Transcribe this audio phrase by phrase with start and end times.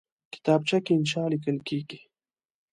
[0.33, 1.99] کتابچه کې انشاء لیکل کېږي